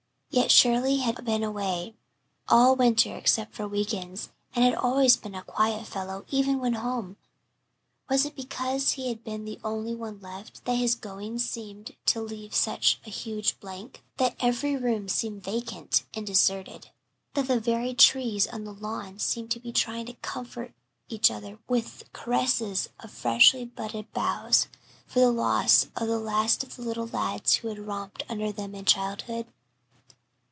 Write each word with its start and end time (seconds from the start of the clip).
Yet 0.33 0.49
Shirley 0.49 0.97
had 0.99 1.25
been 1.25 1.43
away 1.43 1.93
all 2.47 2.77
winter 2.77 3.17
except 3.17 3.53
for 3.53 3.67
week 3.67 3.93
ends, 3.93 4.29
and 4.55 4.63
had 4.63 4.73
always 4.75 5.17
been 5.17 5.35
a 5.35 5.43
quiet 5.43 5.85
fellow 5.85 6.23
even 6.29 6.59
when 6.61 6.75
home. 6.75 7.17
Was 8.09 8.23
it 8.23 8.33
because 8.33 8.91
he 8.91 9.09
had 9.09 9.25
been 9.25 9.43
the 9.43 9.59
only 9.61 9.93
one 9.93 10.21
left 10.21 10.63
that 10.63 10.75
his 10.77 10.95
going 10.95 11.37
seemed 11.37 11.97
to 12.05 12.21
leave 12.21 12.55
such 12.55 13.01
a 13.05 13.09
huge 13.09 13.59
blank 13.59 14.05
that 14.15 14.37
every 14.39 14.77
room 14.77 15.09
seemed 15.09 15.43
vacant 15.43 16.05
and 16.13 16.25
deserted 16.25 16.91
that 17.33 17.49
the 17.49 17.59
very 17.59 17.93
trees 17.93 18.47
on 18.47 18.63
the 18.63 18.73
lawn 18.73 19.19
seemed 19.19 19.51
to 19.51 19.59
be 19.59 19.73
trying 19.73 20.05
to 20.05 20.13
comfort 20.13 20.73
each 21.09 21.29
other 21.29 21.59
with 21.67 22.05
caresses 22.13 22.87
of 23.01 23.11
freshly 23.11 23.65
budding 23.65 24.07
boughs 24.13 24.69
for 25.05 25.19
the 25.19 25.29
loss 25.29 25.89
of 25.97 26.07
the 26.07 26.19
last 26.19 26.63
of 26.63 26.77
the 26.77 26.81
little 26.81 27.07
lads 27.07 27.55
who 27.55 27.67
had 27.67 27.79
romped 27.79 28.23
under 28.29 28.49
them 28.53 28.73
in 28.73 28.85
childhood? 28.85 29.45